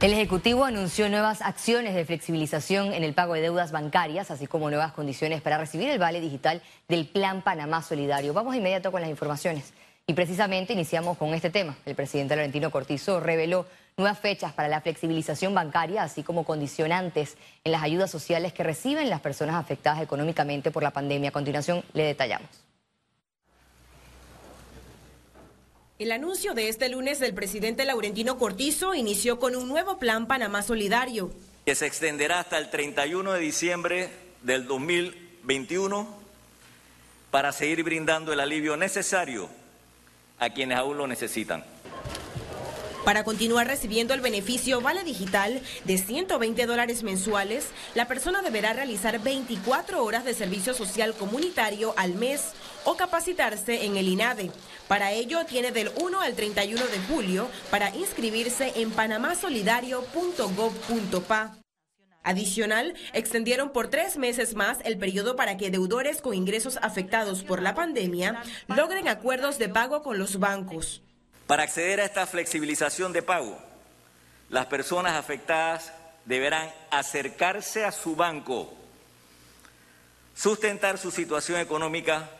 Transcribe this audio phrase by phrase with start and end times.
[0.00, 4.70] El Ejecutivo anunció nuevas acciones de flexibilización en el pago de deudas bancarias, así como
[4.70, 8.32] nuevas condiciones para recibir el vale digital del Plan Panamá Solidario.
[8.32, 9.74] Vamos inmediato con las informaciones.
[10.06, 11.76] Y precisamente iniciamos con este tema.
[11.84, 13.66] El presidente Laurentino Cortizo reveló
[13.98, 19.10] nuevas fechas para la flexibilización bancaria, así como condicionantes en las ayudas sociales que reciben
[19.10, 21.28] las personas afectadas económicamente por la pandemia.
[21.28, 22.69] A continuación le detallamos.
[26.00, 30.62] El anuncio de este lunes del presidente Laurentino Cortizo inició con un nuevo plan Panamá
[30.62, 31.30] Solidario.
[31.66, 34.08] Que se extenderá hasta el 31 de diciembre
[34.40, 36.08] del 2021
[37.30, 39.50] para seguir brindando el alivio necesario
[40.38, 41.66] a quienes aún lo necesitan.
[43.04, 49.18] Para continuar recibiendo el beneficio Vale Digital de 120 dólares mensuales, la persona deberá realizar
[49.20, 52.52] 24 horas de servicio social comunitario al mes
[52.84, 54.50] o capacitarse en el INADE.
[54.86, 61.56] Para ello tiene del 1 al 31 de julio para inscribirse en panamasolidario.gov.pa.
[62.22, 67.62] Adicional, extendieron por tres meses más el periodo para que deudores con ingresos afectados por
[67.62, 71.02] la pandemia logren acuerdos de pago con los bancos.
[71.50, 73.58] Para acceder a esta flexibilización de pago,
[74.50, 75.92] las personas afectadas
[76.24, 78.72] deberán acercarse a su banco,
[80.32, 82.30] sustentar su situación económica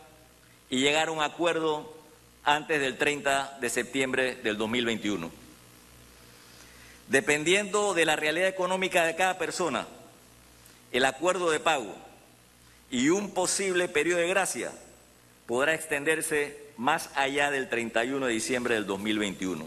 [0.69, 1.93] y llegar a un acuerdo
[2.45, 5.29] antes del 30 de septiembre del 2021.
[7.09, 9.87] Dependiendo de la realidad económica de cada persona,
[10.93, 11.93] el acuerdo de pago
[12.89, 14.71] y un posible periodo de gracia
[15.51, 19.65] podrá extenderse más allá del 31 de diciembre del 2021.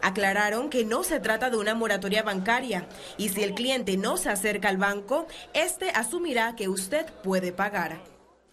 [0.00, 2.86] Aclararon que no se trata de una moratoria bancaria
[3.18, 7.98] y si el cliente no se acerca al banco, este asumirá que usted puede pagar.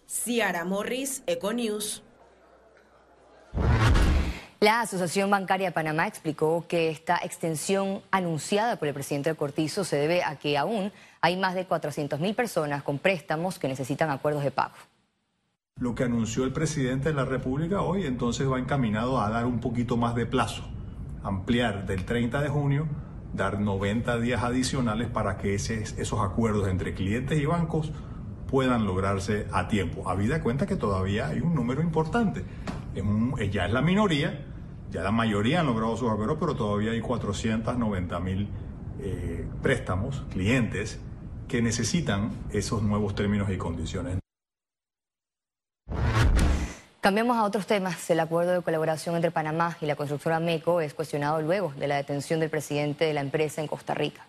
[0.08, 2.02] Ciara Morris, Econews.
[4.58, 9.94] La Asociación Bancaria de Panamá explicó que esta extensión anunciada por el presidente Cortizo se
[9.94, 14.50] debe a que aún hay más de 400.000 personas con préstamos que necesitan acuerdos de
[14.50, 14.74] pago.
[15.80, 19.60] Lo que anunció el presidente de la República hoy entonces va encaminado a dar un
[19.60, 20.64] poquito más de plazo,
[21.22, 22.88] ampliar del 30 de junio,
[23.32, 27.92] dar 90 días adicionales para que esos acuerdos entre clientes y bancos
[28.48, 30.08] puedan lograrse a tiempo.
[30.08, 32.42] Habida cuenta que todavía hay un número importante.
[33.52, 34.46] ya es la minoría,
[34.90, 38.48] ya la mayoría han logrado sus acuerdos, pero todavía hay 490 mil
[38.98, 40.98] eh, préstamos, clientes,
[41.46, 44.18] que necesitan esos nuevos términos y condiciones.
[47.00, 48.10] Cambiamos a otros temas.
[48.10, 51.96] El acuerdo de colaboración entre Panamá y la constructora MECO es cuestionado luego de la
[51.96, 54.26] detención del presidente de la empresa en Costa Rica.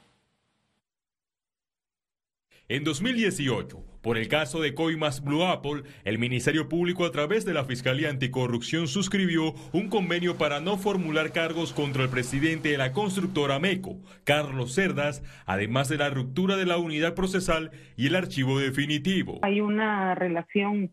[2.67, 7.55] En 2018, por el caso de Coimas Blue Apple, el Ministerio Público a través de
[7.55, 12.91] la Fiscalía Anticorrupción suscribió un convenio para no formular cargos contra el presidente de la
[12.91, 18.59] constructora MECO, Carlos Cerdas, además de la ruptura de la unidad procesal y el archivo
[18.59, 19.39] definitivo.
[19.41, 20.91] Hay una relación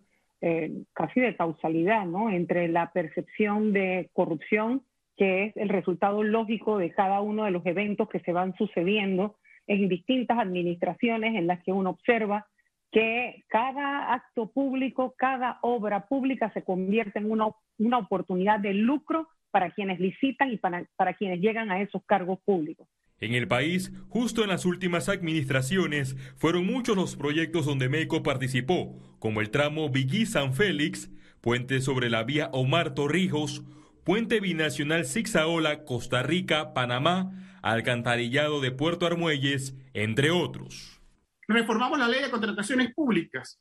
[0.49, 2.31] eh, casi de causalidad ¿no?
[2.31, 4.85] entre la percepción de corrupción,
[5.17, 9.35] que es el resultado lógico de cada uno de los eventos que se van sucediendo
[9.67, 12.47] en distintas administraciones en las que uno observa
[12.93, 17.49] que cada acto público, cada obra pública se convierte en una,
[17.79, 22.39] una oportunidad de lucro para quienes licitan y para, para quienes llegan a esos cargos
[22.45, 22.87] públicos.
[23.19, 28.95] En el país, justo en las últimas administraciones, fueron muchos los proyectos donde MECO participó,
[29.19, 31.11] como el tramo Vigui San Félix,
[31.41, 33.63] puente sobre la vía Omar Torrijos,
[34.05, 41.01] puente binacional Zigzaola, Costa Rica, Panamá, alcantarillado de Puerto Armuelles, entre otros.
[41.49, 43.59] Reformamos la ley de contrataciones públicas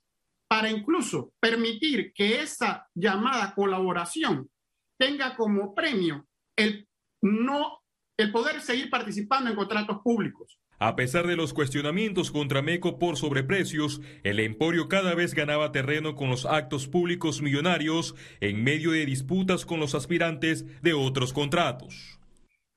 [0.49, 4.49] para incluso permitir que esa llamada colaboración
[4.99, 6.27] tenga como premio
[6.57, 6.87] el
[7.21, 7.79] no
[8.17, 10.59] el poder seguir participando en contratos públicos.
[10.77, 16.15] A pesar de los cuestionamientos contra MECO por sobreprecios, el emporio cada vez ganaba terreno
[16.15, 22.19] con los actos públicos millonarios en medio de disputas con los aspirantes de otros contratos.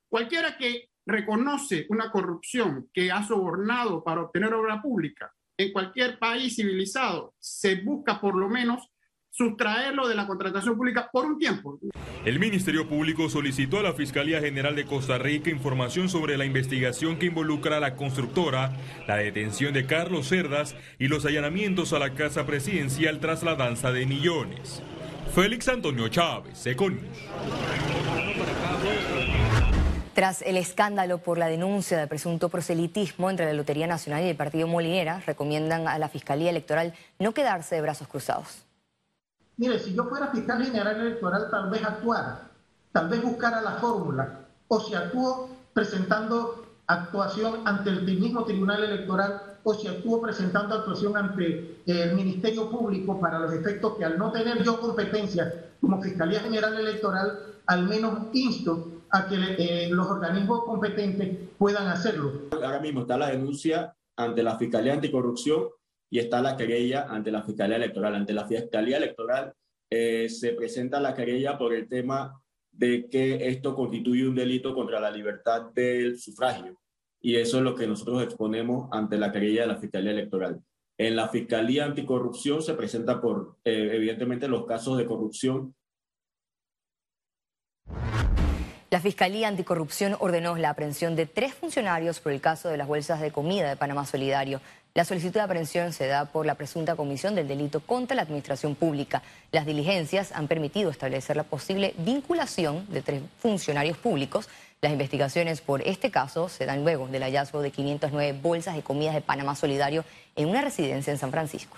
[0.09, 6.55] Cualquiera que reconoce una corrupción que ha sobornado para obtener obra pública, en cualquier país
[6.55, 8.89] civilizado se busca por lo menos
[9.39, 11.79] sustraerlo de la contratación pública por un tiempo.
[12.25, 17.21] El Ministerio Público solicitó a la Fiscalía General de Costa Rica información sobre la investigación
[17.21, 18.73] que involucra a la constructora,
[19.07, 23.93] la detención de Carlos Cerdas y los allanamientos a la Casa Presidencial tras la danza
[23.93, 24.83] de millones.
[25.33, 27.05] Félix Antonio Chávez, Econius.
[30.15, 34.37] Tras el escándalo por la denuncia de presunto proselitismo entre la Lotería Nacional y el
[34.37, 38.68] Partido Molinera, recomiendan a la Fiscalía Electoral no quedarse de brazos cruzados.
[39.59, 42.49] Mire, si yo fuera fiscal general electoral, tal vez actuara,
[42.93, 49.43] tal vez buscara la fórmula, o si actúo, presentando actuación ante el mismo Tribunal Electoral
[49.65, 54.31] o si estuvo presentando actuación ante el Ministerio Público para los efectos que al no
[54.33, 60.65] tener yo competencia como Fiscalía General Electoral, al menos insto a que eh, los organismos
[60.65, 62.33] competentes puedan hacerlo.
[62.53, 65.65] Ahora mismo está la denuncia ante la Fiscalía Anticorrupción
[66.11, 68.15] y está la querella ante la Fiscalía Electoral.
[68.15, 69.53] Ante la Fiscalía Electoral
[69.91, 72.41] eh, se presenta la querella por el tema
[72.71, 76.79] de que esto constituye un delito contra la libertad del sufragio.
[77.21, 80.61] Y eso es lo que nosotros exponemos ante la querella de la Fiscalía Electoral.
[80.97, 85.75] En la Fiscalía Anticorrupción se presenta por, eh, evidentemente, los casos de corrupción.
[88.91, 93.21] La Fiscalía Anticorrupción ordenó la aprehensión de tres funcionarios por el caso de las bolsas
[93.21, 94.61] de comida de Panamá Solidario.
[94.99, 98.75] La solicitud de aprehensión se da por la presunta comisión del delito contra la administración
[98.75, 99.23] pública.
[99.53, 104.49] Las diligencias han permitido establecer la posible vinculación de tres funcionarios públicos.
[104.81, 109.15] Las investigaciones por este caso se dan luego del hallazgo de 509 bolsas de comidas
[109.15, 110.05] de Panamá Solidario
[110.35, 111.77] en una residencia en San Francisco.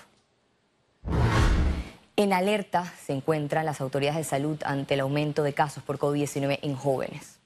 [2.17, 6.61] En alerta se encuentran las autoridades de salud ante el aumento de casos por COVID-19
[6.63, 7.40] en jóvenes.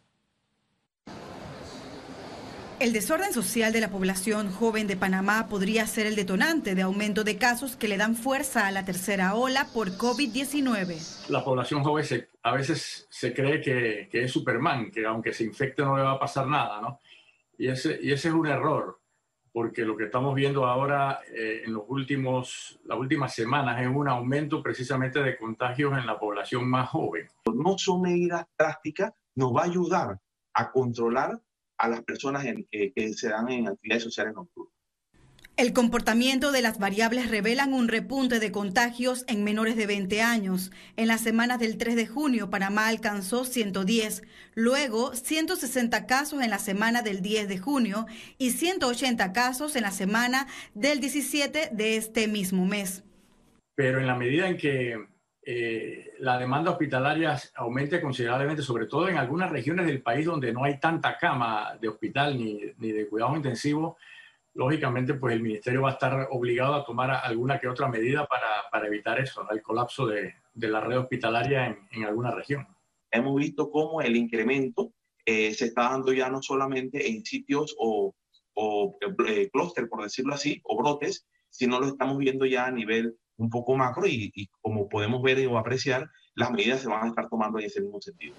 [2.85, 7.25] El desorden social de la población joven de Panamá podría ser el detonante de aumento
[7.25, 11.31] de casos que le dan fuerza a la tercera ola por COVID-19.
[11.31, 12.05] La población joven
[12.43, 16.19] a veces se cree que, es Superman, que aunque se infecte no le va a
[16.19, 17.01] pasar nada, ¿no?
[17.57, 19.01] Y ese, y ese es un error,
[19.51, 24.09] porque lo que estamos viendo ahora eh, en los últimos, las últimas semanas es un
[24.09, 27.31] aumento precisamente de contagios en la población más joven.
[27.47, 30.21] No son medidas drásticas, nos va a ayudar
[30.53, 31.41] a controlar
[31.85, 34.73] a las personas que, se dan en actividades sociales nocturnas.
[35.57, 40.73] El comportamiento de las variables revelan un repunte de contagios en menores de 20 años.
[40.97, 44.25] En las semanas del 3 de junio, Panamá alcanzó 110,
[44.57, 49.93] luego 160 casos en la semana del 10 de junio y 180 casos en la
[49.93, 53.05] semana del 17 de este mismo mes.
[53.77, 54.97] Pero en la medida en que
[55.47, 60.65] eh, la demanda hospitalaria aumente considerablemente, sobre todo en algunas regiones del país donde no
[60.65, 63.99] hay tanta cama de hospital ni, ni de cuidado intensivo,
[64.55, 68.71] lógicamente pues el ministerio va a estar obligado a tomar alguna que otra medida para,
[68.71, 72.67] para evitar eso, el colapso de, de, la red hospitalaria en, en, alguna región.
[73.11, 74.93] Hemos visto cómo el incremento
[75.27, 78.15] eh, se está dando ya no solamente en sitios o,
[78.55, 83.17] o eh, clúster, por decirlo así, o brotes, sino lo estamos viendo ya a nivel
[83.37, 87.29] un poco macro y, como podemos ver o apreciar, las medidas se van a estar
[87.29, 88.35] tomando en ese mismo sentido.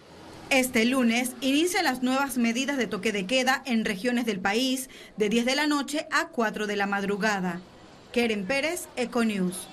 [0.50, 5.30] Este lunes inician las nuevas medidas de toque de queda en regiones del país de
[5.30, 7.62] 10 de la noche a 4 de la madrugada.
[8.14, 9.68] Keren Pérez, Econews.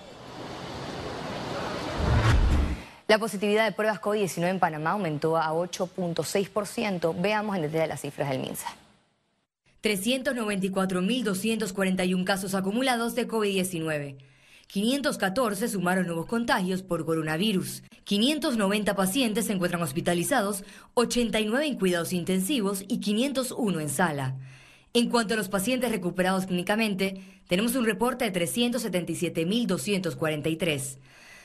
[3.07, 7.15] La positividad de pruebas COVID-19 en Panamá aumentó a 8.6%.
[7.21, 8.75] Veamos en detalle las cifras del MINSA.
[9.83, 14.32] 394.241 casos acumulados de COVID-19.
[14.73, 17.83] 514 sumaron nuevos contagios por coronavirus.
[18.05, 20.65] 590 pacientes se encuentran hospitalizados,
[20.95, 24.39] 89 en cuidados intensivos y 501 en sala.
[24.95, 30.97] En cuanto a los pacientes recuperados clínicamente, tenemos un reporte de 377.243.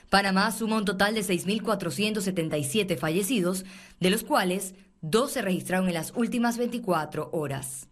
[0.10, 3.66] Panamá suma un total de 6.477 fallecidos,
[4.00, 7.90] de los cuales dos se registraron en las últimas 24 horas.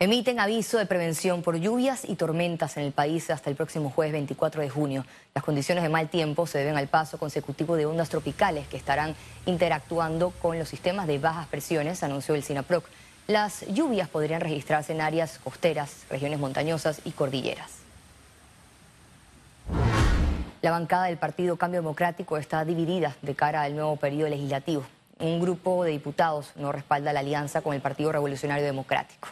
[0.00, 4.12] Emiten aviso de prevención por lluvias y tormentas en el país hasta el próximo jueves
[4.12, 5.04] 24 de junio.
[5.34, 9.16] Las condiciones de mal tiempo se deben al paso consecutivo de ondas tropicales que estarán
[9.44, 12.84] interactuando con los sistemas de bajas presiones, anunció el SINAPROC.
[13.26, 17.72] Las lluvias podrían registrarse en áreas costeras, regiones montañosas y cordilleras.
[20.62, 24.84] La bancada del Partido Cambio Democrático está dividida de cara al nuevo periodo legislativo.
[25.18, 29.30] Un grupo de diputados no respalda la alianza con el Partido Revolucionario Democrático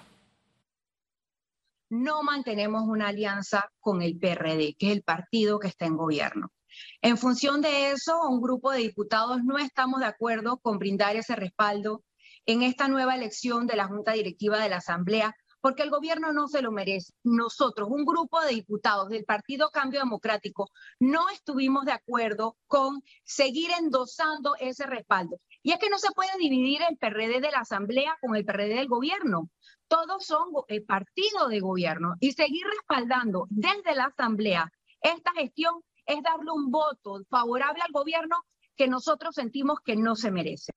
[1.88, 6.52] no mantenemos una alianza con el PRD, que es el partido que está en gobierno.
[7.00, 11.36] En función de eso, un grupo de diputados no estamos de acuerdo con brindar ese
[11.36, 12.02] respaldo
[12.44, 16.46] en esta nueva elección de la Junta Directiva de la Asamblea, porque el gobierno no
[16.46, 17.12] se lo merece.
[17.24, 23.70] Nosotros, un grupo de diputados del Partido Cambio Democrático, no estuvimos de acuerdo con seguir
[23.76, 25.40] endosando ese respaldo.
[25.62, 28.76] Y es que no se puede dividir el PRD de la Asamblea con el PRD
[28.76, 29.50] del gobierno
[29.88, 35.82] todos son el eh, partido de gobierno y seguir respaldando desde la Asamblea esta gestión
[36.04, 38.36] es darle un voto favorable al gobierno
[38.76, 40.72] que nosotros sentimos que no se merece.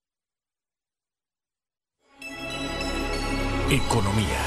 [3.70, 4.40] Economía.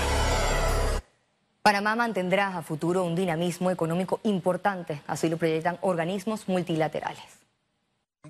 [1.63, 7.42] Panamá mantendrá a futuro un dinamismo económico importante, así lo proyectan organismos multilaterales.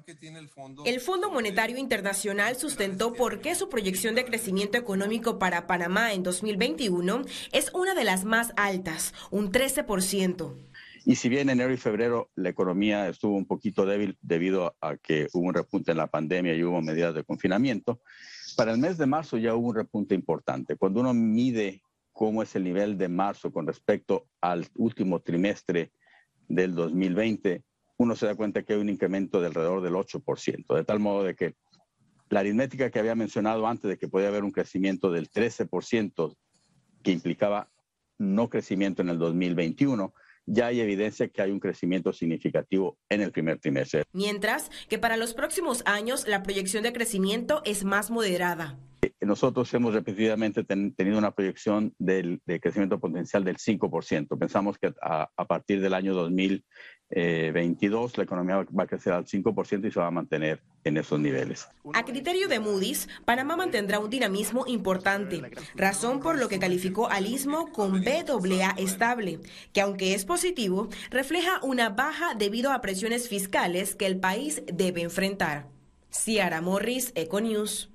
[0.05, 0.85] Que tiene el fondo.
[0.85, 6.23] El Fondo Monetario Internacional sustentó por qué su proyección de crecimiento económico para Panamá en
[6.23, 10.55] 2021 es una de las más altas, un 13%.
[11.05, 14.97] Y si bien en enero y febrero la economía estuvo un poquito débil debido a
[14.97, 18.01] que hubo un repunte en la pandemia y hubo medidas de confinamiento,
[18.57, 20.77] para el mes de marzo ya hubo un repunte importante.
[20.77, 21.83] Cuando uno mide
[22.13, 25.93] cómo es el nivel de marzo con respecto al último trimestre
[26.49, 27.63] del 2020,
[28.03, 31.23] uno se da cuenta que hay un incremento de alrededor del 8%, de tal modo
[31.23, 31.55] de que
[32.29, 36.37] la aritmética que había mencionado antes de que podía haber un crecimiento del 13%
[37.03, 37.71] que implicaba
[38.19, 40.13] no crecimiento en el 2021,
[40.47, 44.05] ya hay evidencia que hay un crecimiento significativo en el primer trimestre.
[44.13, 48.79] Mientras que para los próximos años la proyección de crecimiento es más moderada.
[49.23, 54.39] Nosotros hemos repetidamente tenido una proyección del, de crecimiento potencial del 5%.
[54.39, 56.65] Pensamos que a, partir del año 2022
[57.11, 61.21] eh, la economía va a crecer al 5% y se va a mantener en esos
[61.21, 61.69] niveles.
[61.95, 65.41] A criterio de Moody's, Panamá mantendrá un dinamismo importante,
[65.77, 69.39] razón por lo que calificó al istmo con BAA estable,
[69.73, 75.03] que aunque es positivo, refleja una baja debido a presiones fiscales que el país debe
[75.03, 75.69] enfrentar.
[76.11, 77.92] Ciara Morris, Econews.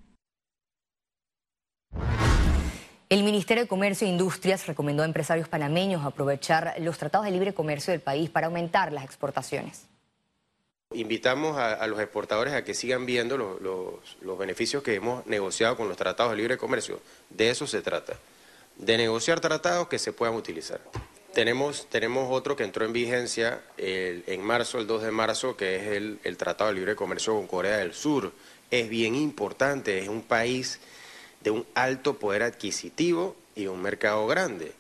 [3.10, 7.54] El Ministerio de Comercio e Industrias recomendó a empresarios panameños aprovechar los tratados de libre
[7.54, 9.84] comercio del país para aumentar las exportaciones.
[10.94, 15.96] Invitamos a, los exportadores a que sigan viendo los, beneficios que hemos negociado con los
[15.96, 17.00] tratados de libre comercio.
[17.30, 18.18] De eso se trata,
[18.76, 20.82] de negociar tratados que se puedan utilizar.
[21.34, 25.88] Tenemos, tenemos otro que entró en vigencia en marzo, el 2 de marzo, que es
[25.88, 28.34] el, el Tratado de Libre Comercio con Corea del Sur.
[28.70, 30.82] Es bien importante, es un país
[31.48, 34.74] de un alto poder adquisitivo y un mercado grande.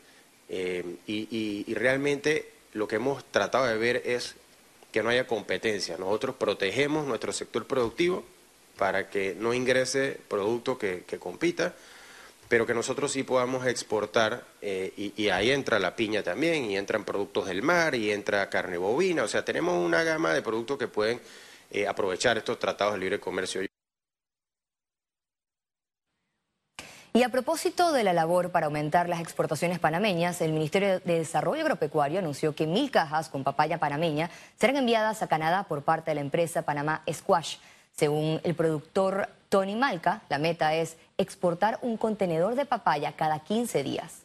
[0.50, 4.36] Eh, y, realmente lo que hemos tratado de ver es
[4.92, 5.96] que no haya competencia.
[5.98, 8.26] Nosotros protegemos nuestro sector productivo
[8.78, 11.74] para que no ingrese producto que, compita,
[12.50, 17.06] pero que nosotros sí podamos exportar, eh, y, ahí entra la piña también, y entran
[17.06, 20.90] productos del mar, y entra carne bovina, o sea, tenemos una gama de productos que
[20.90, 21.22] pueden
[21.72, 23.62] eh, aprovechar estos tratados de libre comercio.
[27.18, 31.64] Y a propósito de la labor para aumentar las exportaciones panameñas, el Ministerio de Desarrollo
[31.64, 36.16] Agropecuario anunció que mil cajas con papaya panameña serán enviadas a Canadá por parte de
[36.16, 37.56] la empresa Panamá Squash.
[37.92, 43.82] Según el productor Tony Malca, la meta es exportar un contenedor de papaya cada 15
[43.82, 44.22] días.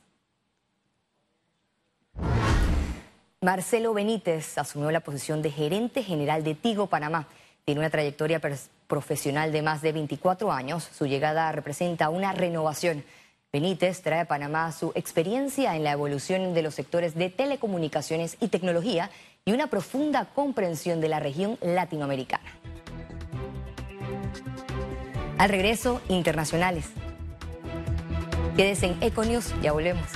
[3.41, 7.27] Marcelo Benítez asumió la posición de gerente general de Tigo Panamá.
[7.65, 8.41] Tiene una trayectoria
[8.89, 10.89] profesional de más de 24 años.
[10.93, 13.05] Su llegada representa una renovación.
[13.53, 18.49] Benítez trae a Panamá su experiencia en la evolución de los sectores de telecomunicaciones y
[18.49, 19.11] tecnología
[19.45, 22.51] y una profunda comprensión de la región latinoamericana.
[25.39, 26.87] Al regreso, internacionales.
[28.57, 30.07] Quédese en Econius, ya volvemos.